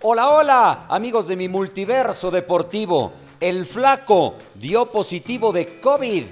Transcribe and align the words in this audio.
Hola, 0.00 0.30
hola, 0.30 0.86
amigos 0.88 1.26
de 1.26 1.34
mi 1.34 1.48
multiverso 1.48 2.30
deportivo. 2.30 3.14
El 3.40 3.66
flaco 3.66 4.36
dio 4.54 4.92
positivo 4.92 5.50
de 5.50 5.80
COVID. 5.80 6.24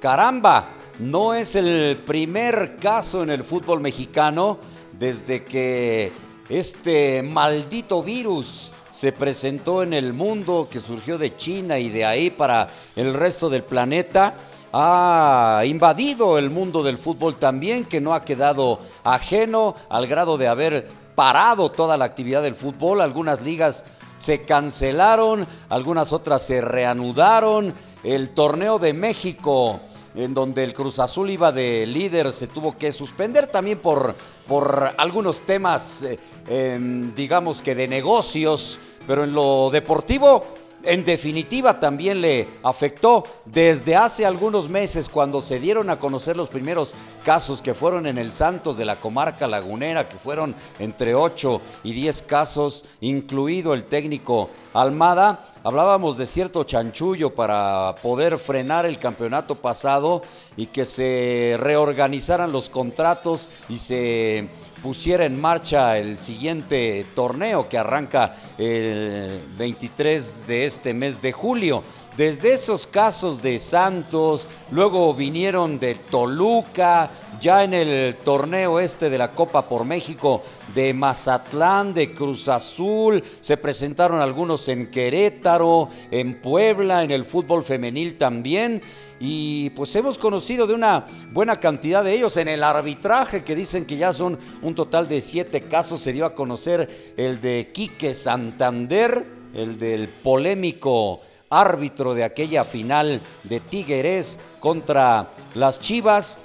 Caramba, 0.00 0.70
no 0.98 1.32
es 1.32 1.54
el 1.54 1.96
primer 2.04 2.76
caso 2.76 3.22
en 3.22 3.30
el 3.30 3.44
fútbol 3.44 3.78
mexicano 3.78 4.58
desde 4.98 5.44
que 5.44 6.10
este 6.48 7.22
maldito 7.22 8.02
virus 8.02 8.72
se 8.90 9.12
presentó 9.12 9.84
en 9.84 9.92
el 9.92 10.12
mundo, 10.12 10.66
que 10.68 10.80
surgió 10.80 11.18
de 11.18 11.36
China 11.36 11.78
y 11.78 11.90
de 11.90 12.04
ahí 12.04 12.30
para 12.30 12.66
el 12.96 13.14
resto 13.14 13.48
del 13.48 13.62
planeta 13.62 14.34
ha 14.72 15.62
invadido 15.64 16.36
el 16.36 16.50
mundo 16.50 16.82
del 16.82 16.98
fútbol 16.98 17.36
también, 17.36 17.84
que 17.84 18.00
no 18.00 18.12
ha 18.12 18.24
quedado 18.24 18.80
ajeno 19.04 19.76
al 19.88 20.08
grado 20.08 20.36
de 20.36 20.48
haber 20.48 21.07
parado 21.18 21.68
toda 21.68 21.96
la 21.96 22.04
actividad 22.04 22.44
del 22.44 22.54
fútbol, 22.54 23.00
algunas 23.00 23.40
ligas 23.40 23.84
se 24.18 24.44
cancelaron, 24.44 25.48
algunas 25.68 26.12
otras 26.12 26.42
se 26.42 26.60
reanudaron, 26.60 27.74
el 28.04 28.30
torneo 28.30 28.78
de 28.78 28.92
México 28.92 29.80
en 30.14 30.32
donde 30.32 30.62
el 30.62 30.74
Cruz 30.74 31.00
Azul 31.00 31.28
iba 31.30 31.50
de 31.50 31.86
líder, 31.86 32.32
se 32.32 32.46
tuvo 32.46 32.78
que 32.78 32.92
suspender 32.92 33.48
también 33.48 33.80
por, 33.80 34.14
por 34.46 34.92
algunos 34.96 35.40
temas, 35.40 36.02
eh, 36.02 36.20
em, 36.46 37.12
digamos 37.16 37.62
que 37.62 37.74
de 37.74 37.88
negocios, 37.88 38.78
pero 39.04 39.24
en 39.24 39.32
lo 39.32 39.70
deportivo 39.72 40.44
en 40.82 41.04
definitiva 41.04 41.80
también 41.80 42.20
le 42.20 42.48
afectó 42.62 43.24
desde 43.44 43.96
hace 43.96 44.24
algunos 44.24 44.68
meses 44.68 45.08
cuando 45.08 45.40
se 45.40 45.58
dieron 45.58 45.90
a 45.90 45.98
conocer 45.98 46.36
los 46.36 46.48
primeros 46.48 46.94
casos 47.24 47.60
que 47.60 47.74
fueron 47.74 48.06
en 48.06 48.18
el 48.18 48.32
Santos 48.32 48.76
de 48.76 48.84
la 48.84 48.96
comarca 48.96 49.46
lagunera, 49.46 50.08
que 50.08 50.16
fueron 50.16 50.54
entre 50.78 51.14
8 51.14 51.60
y 51.84 51.92
10 51.92 52.22
casos, 52.22 52.84
incluido 53.00 53.74
el 53.74 53.84
técnico 53.84 54.50
Almada. 54.72 55.44
Hablábamos 55.64 56.16
de 56.16 56.24
cierto 56.24 56.62
chanchullo 56.62 57.34
para 57.34 57.96
poder 58.00 58.38
frenar 58.38 58.86
el 58.86 58.96
campeonato 58.96 59.56
pasado 59.56 60.22
y 60.56 60.66
que 60.66 60.86
se 60.86 61.56
reorganizaran 61.58 62.52
los 62.52 62.68
contratos 62.68 63.48
y 63.68 63.78
se 63.78 64.48
pusiera 64.82 65.24
en 65.24 65.38
marcha 65.40 65.98
el 65.98 66.16
siguiente 66.16 67.04
torneo 67.14 67.68
que 67.68 67.76
arranca 67.76 68.36
el 68.56 69.42
23 69.58 70.46
de 70.46 70.66
este 70.66 70.94
mes 70.94 71.20
de 71.20 71.32
julio. 71.32 71.82
Desde 72.18 72.54
esos 72.54 72.88
casos 72.88 73.40
de 73.42 73.60
Santos, 73.60 74.48
luego 74.72 75.14
vinieron 75.14 75.78
de 75.78 75.94
Toluca, 75.94 77.12
ya 77.40 77.62
en 77.62 77.72
el 77.72 78.16
torneo 78.16 78.80
este 78.80 79.08
de 79.08 79.18
la 79.18 79.30
Copa 79.30 79.68
por 79.68 79.84
México, 79.84 80.42
de 80.74 80.92
Mazatlán, 80.92 81.94
de 81.94 82.12
Cruz 82.12 82.48
Azul, 82.48 83.22
se 83.40 83.56
presentaron 83.56 84.20
algunos 84.20 84.66
en 84.66 84.90
Querétaro, 84.90 85.90
en 86.10 86.40
Puebla, 86.40 87.04
en 87.04 87.12
el 87.12 87.24
fútbol 87.24 87.62
femenil 87.62 88.18
también. 88.18 88.82
Y 89.20 89.70
pues 89.70 89.94
hemos 89.94 90.18
conocido 90.18 90.66
de 90.66 90.74
una 90.74 91.06
buena 91.30 91.60
cantidad 91.60 92.02
de 92.02 92.14
ellos 92.14 92.36
en 92.36 92.48
el 92.48 92.64
arbitraje, 92.64 93.44
que 93.44 93.54
dicen 93.54 93.86
que 93.86 93.96
ya 93.96 94.12
son 94.12 94.40
un 94.60 94.74
total 94.74 95.06
de 95.06 95.20
siete 95.20 95.60
casos. 95.60 96.00
Se 96.00 96.12
dio 96.12 96.26
a 96.26 96.34
conocer 96.34 97.14
el 97.16 97.40
de 97.40 97.70
Quique 97.72 98.16
Santander, 98.16 99.24
el 99.54 99.78
del 99.78 100.08
polémico 100.08 101.20
árbitro 101.50 102.14
de 102.14 102.24
aquella 102.24 102.64
final 102.64 103.20
de 103.44 103.60
Tigres 103.60 104.38
contra 104.60 105.30
las 105.54 105.80
Chivas. 105.80 106.38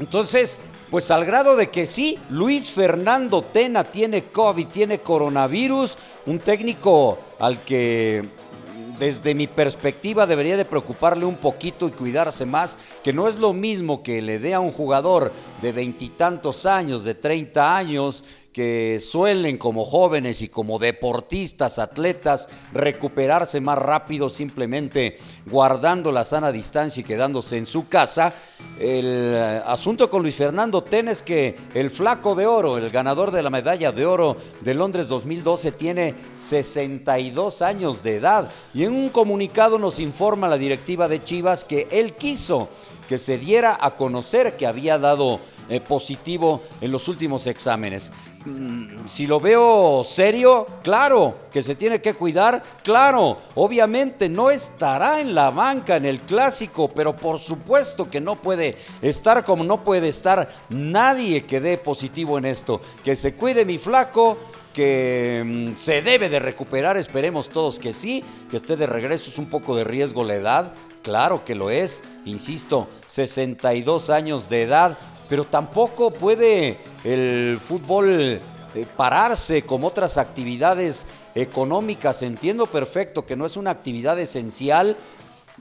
Entonces, 0.00 0.60
pues 0.90 1.10
al 1.10 1.24
grado 1.24 1.56
de 1.56 1.70
que 1.70 1.86
sí, 1.86 2.18
Luis 2.30 2.70
Fernando 2.70 3.42
Tena 3.42 3.84
tiene 3.84 4.24
COVID, 4.24 4.66
tiene 4.66 4.98
coronavirus, 5.00 5.96
un 6.26 6.38
técnico 6.38 7.18
al 7.38 7.64
que 7.64 8.22
desde 8.98 9.34
mi 9.34 9.46
perspectiva 9.46 10.26
debería 10.26 10.56
de 10.56 10.64
preocuparle 10.64 11.24
un 11.24 11.36
poquito 11.36 11.88
y 11.88 11.90
cuidarse 11.90 12.46
más, 12.46 12.78
que 13.02 13.12
no 13.12 13.26
es 13.26 13.36
lo 13.36 13.52
mismo 13.52 14.02
que 14.02 14.22
le 14.22 14.38
dé 14.38 14.54
a 14.54 14.60
un 14.60 14.70
jugador 14.70 15.32
de 15.62 15.72
veintitantos 15.72 16.64
años, 16.66 17.02
de 17.02 17.14
30 17.14 17.76
años, 17.76 18.24
que 18.54 19.00
suelen 19.00 19.58
como 19.58 19.84
jóvenes 19.84 20.40
y 20.40 20.48
como 20.48 20.78
deportistas, 20.78 21.80
atletas, 21.80 22.48
recuperarse 22.72 23.60
más 23.60 23.76
rápido 23.76 24.30
simplemente 24.30 25.16
guardando 25.44 26.12
la 26.12 26.22
sana 26.22 26.52
distancia 26.52 27.00
y 27.00 27.04
quedándose 27.04 27.58
en 27.58 27.66
su 27.66 27.88
casa. 27.88 28.32
El 28.78 29.32
eh, 29.34 29.62
asunto 29.66 30.08
con 30.08 30.22
Luis 30.22 30.36
Fernando 30.36 30.84
Ten 30.84 31.08
es 31.08 31.20
que 31.20 31.56
el 31.74 31.90
flaco 31.90 32.36
de 32.36 32.46
oro, 32.46 32.78
el 32.78 32.90
ganador 32.90 33.32
de 33.32 33.42
la 33.42 33.50
medalla 33.50 33.90
de 33.90 34.06
oro 34.06 34.36
de 34.60 34.74
Londres 34.74 35.08
2012, 35.08 35.72
tiene 35.72 36.14
62 36.38 37.60
años 37.60 38.04
de 38.04 38.16
edad 38.16 38.48
y 38.72 38.84
en 38.84 38.94
un 38.94 39.08
comunicado 39.08 39.80
nos 39.80 39.98
informa 39.98 40.48
la 40.48 40.58
directiva 40.58 41.08
de 41.08 41.24
Chivas 41.24 41.64
que 41.64 41.88
él 41.90 42.14
quiso 42.14 42.68
que 43.08 43.18
se 43.18 43.38
diera 43.38 43.76
a 43.80 43.96
conocer 43.96 44.56
que 44.56 44.66
había 44.66 44.98
dado 44.98 45.40
eh, 45.68 45.80
positivo 45.80 46.62
en 46.80 46.92
los 46.92 47.08
últimos 47.08 47.46
exámenes. 47.46 48.12
Mm, 48.44 49.06
si 49.06 49.26
lo 49.26 49.40
veo 49.40 50.04
serio, 50.04 50.66
claro, 50.82 51.46
que 51.50 51.62
se 51.62 51.74
tiene 51.74 52.02
que 52.02 52.12
cuidar, 52.12 52.62
claro, 52.82 53.38
obviamente 53.54 54.28
no 54.28 54.50
estará 54.50 55.20
en 55.20 55.34
la 55.34 55.50
banca 55.50 55.96
en 55.96 56.04
el 56.04 56.20
clásico, 56.20 56.88
pero 56.88 57.16
por 57.16 57.38
supuesto 57.38 58.10
que 58.10 58.20
no 58.20 58.36
puede 58.36 58.76
estar 59.00 59.42
como 59.44 59.64
no 59.64 59.82
puede 59.82 60.08
estar 60.08 60.46
nadie 60.68 61.44
que 61.44 61.60
dé 61.60 61.78
positivo 61.78 62.36
en 62.36 62.44
esto. 62.44 62.82
Que 63.02 63.16
se 63.16 63.34
cuide 63.34 63.64
mi 63.64 63.78
flaco, 63.78 64.36
que 64.74 65.42
mm, 65.42 65.76
se 65.76 66.02
debe 66.02 66.28
de 66.28 66.40
recuperar, 66.40 66.98
esperemos 66.98 67.48
todos 67.48 67.78
que 67.78 67.94
sí, 67.94 68.22
que 68.50 68.58
esté 68.58 68.76
de 68.76 68.86
regreso, 68.86 69.30
es 69.30 69.38
un 69.38 69.46
poco 69.46 69.74
de 69.74 69.84
riesgo 69.84 70.22
la 70.22 70.34
edad, 70.34 70.74
claro 71.04 71.44
que 71.44 71.54
lo 71.54 71.70
es, 71.70 72.02
insisto, 72.24 72.88
62 73.06 74.10
años 74.10 74.48
de 74.48 74.62
edad, 74.62 74.98
pero 75.28 75.44
tampoco 75.44 76.10
puede 76.10 76.78
el 77.04 77.60
fútbol 77.62 78.40
eh, 78.74 78.86
pararse 78.96 79.62
como 79.62 79.86
otras 79.86 80.18
actividades 80.18 81.04
económicas. 81.34 82.22
Entiendo 82.22 82.66
perfecto 82.66 83.24
que 83.24 83.36
no 83.36 83.46
es 83.46 83.56
una 83.56 83.70
actividad 83.70 84.18
esencial, 84.18 84.96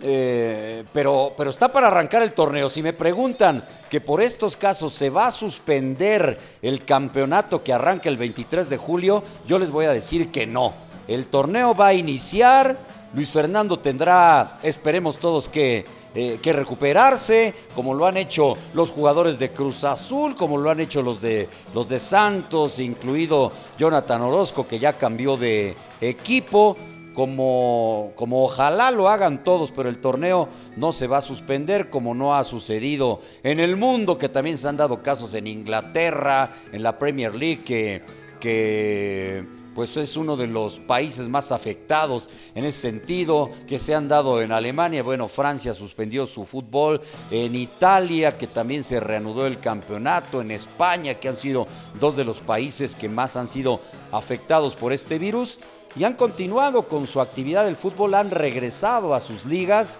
eh, 0.02 0.84
pero, 0.92 1.34
pero 1.38 1.50
está 1.50 1.72
para 1.72 1.88
arrancar 1.88 2.24
el 2.24 2.32
torneo. 2.32 2.70
Si 2.70 2.82
me 2.82 2.94
preguntan 2.94 3.64
que 3.90 4.02
por 4.02 4.22
estos 4.22 4.58
casos 4.58 4.94
se 4.94 5.10
va 5.10 5.28
a 5.28 5.32
suspender 5.32 6.40
el 6.62 6.84
campeonato 6.86 7.64
que 7.64 7.74
arranca 7.74 8.10
el 8.10 8.18
23 8.18 8.70
de 8.70 8.78
julio, 8.78 9.24
yo 9.46 9.60
les 9.60 9.70
voy 9.70 9.86
a 9.86 9.94
decir 9.94 10.32
que 10.32 10.48
no. 10.48 10.74
El 11.08 11.28
torneo 11.28 11.76
va 11.76 11.88
a 11.88 11.94
iniciar, 11.94 12.78
Luis 13.14 13.30
Fernando 13.32 13.80
tendrá, 13.80 14.58
esperemos 14.64 15.18
todos 15.18 15.48
que 15.48 15.86
eh, 16.16 16.38
que 16.44 16.54
recuperarse, 16.54 17.56
como 17.74 17.96
lo 17.96 18.06
han 18.06 18.18
hecho 18.18 18.54
los 18.76 18.92
jugadores 18.92 19.40
de 19.40 19.50
Cruz 19.50 19.84
Azul, 19.84 20.36
como 20.36 20.60
lo 20.60 20.70
han 20.70 20.80
hecho 20.80 21.02
los 21.02 21.20
de, 21.20 21.50
los 21.74 21.90
de 21.90 21.98
Santos, 21.98 22.78
incluido 22.78 23.52
Jonathan 23.80 24.22
Orozco, 24.22 24.68
que 24.68 24.78
ya 24.78 24.94
cambió 24.94 25.38
de 25.38 25.76
equipo. 26.02 26.78
Como, 27.16 28.12
como, 28.16 28.44
ojalá 28.44 28.90
lo 28.90 29.08
hagan 29.08 29.44
todos, 29.44 29.72
pero 29.72 29.88
el 29.88 30.00
torneo 30.00 30.50
no 30.76 30.92
se 30.92 31.06
va 31.06 31.18
a 31.18 31.22
suspender 31.22 31.92
como 31.92 32.16
no 32.16 32.36
ha 32.36 32.44
sucedido 32.44 33.22
en 33.44 33.60
el 33.60 33.78
mundo, 33.78 34.18
que 34.18 34.30
también 34.30 34.58
se 34.58 34.68
han 34.68 34.78
dado 34.78 35.04
casos 35.04 35.36
en 35.36 35.46
Inglaterra, 35.46 36.50
en 36.72 36.82
la 36.82 36.98
Premier 36.98 37.36
League, 37.36 37.64
que, 37.64 38.02
que 38.40 39.46
pues 39.76 39.98
es 39.98 40.18
uno 40.18 40.38
de 40.38 40.48
los 40.48 40.80
países 40.80 41.30
más 41.30 41.52
afectados 41.52 42.30
en 42.56 42.66
ese 42.66 42.82
sentido 42.82 43.50
que 43.68 43.80
se 43.80 43.96
han 43.96 44.08
dado 44.08 44.42
en 44.42 44.52
Alemania. 44.52 45.04
Bueno, 45.04 45.28
Francia 45.28 45.74
suspendió 45.74 46.26
su 46.26 46.46
fútbol, 46.46 47.02
en 47.32 47.56
Italia 47.56 48.38
que 48.38 48.48
también 48.48 48.84
se 48.84 49.00
reanudó 49.00 49.48
el 49.48 49.60
campeonato, 49.60 50.42
en 50.42 50.52
España 50.52 51.16
que 51.16 51.30
han 51.30 51.36
sido 51.36 51.68
dos 52.00 52.16
de 52.16 52.24
los 52.24 52.40
países 52.40 52.96
que 52.96 53.10
más 53.10 53.36
han 53.36 53.48
sido 53.48 53.80
afectados 54.12 54.76
por 54.76 54.94
este 54.94 55.18
virus 55.18 55.60
y 55.96 56.04
han 56.04 56.14
continuado 56.14 56.88
con 56.88 57.06
su 57.06 57.22
actividad 57.22 57.66
del 57.66 57.76
fútbol, 57.76 58.16
han 58.16 58.32
regresado 58.32 59.14
a 59.14 59.20
sus 59.20 59.46
ligas 59.46 60.00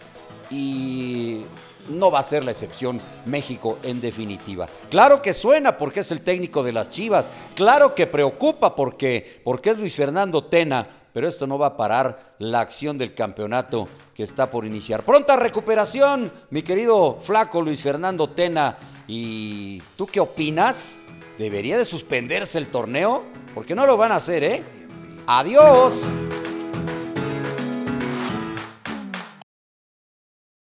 y 0.50 1.44
no 1.90 2.12
va 2.12 2.20
a 2.20 2.24
ser 2.24 2.44
la 2.44 2.52
excepción 2.52 3.02
México 3.26 3.78
en 3.84 4.02
definitiva. 4.02 4.68
Claro 4.90 5.22
que 5.22 5.34
suena 5.34 5.78
porque 5.78 6.02
es 6.02 6.12
el 6.12 6.22
técnico 6.22 6.64
de 6.64 6.72
las 6.72 6.90
Chivas, 6.90 7.30
claro 7.56 7.96
que 7.96 8.08
preocupa 8.08 8.76
porque, 8.76 9.42
porque 9.44 9.72
es 9.72 9.78
Luis 9.78 9.96
Fernando 9.96 10.44
Tena, 10.46 10.88
pero 11.14 11.28
esto 11.28 11.46
no 11.46 11.58
va 11.58 11.68
a 11.68 11.78
parar 11.78 12.36
la 12.40 12.60
acción 12.60 12.98
del 12.98 13.14
campeonato 13.14 13.88
que 14.16 14.24
está 14.24 14.50
por 14.50 14.66
iniciar. 14.66 15.04
Pronta 15.04 15.36
recuperación, 15.36 16.32
mi 16.50 16.64
querido 16.64 17.20
flaco 17.22 17.62
Luis 17.62 17.82
Fernando 17.82 18.30
Tena. 18.30 18.78
¿Y 19.08 19.82
tú 19.96 20.08
qué 20.08 20.20
opinas? 20.20 21.04
¿Debería 21.38 21.78
de 21.78 21.86
suspenderse 21.86 22.58
el 22.58 22.68
torneo? 22.68 23.24
Porque 23.54 23.76
no 23.76 23.86
lo 23.86 23.98
van 23.98 24.12
a 24.12 24.16
hacer, 24.16 24.44
¿eh? 24.44 24.64
Adiós. 25.28 26.04